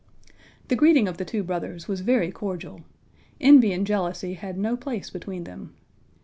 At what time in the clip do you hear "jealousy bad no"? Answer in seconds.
3.85-4.75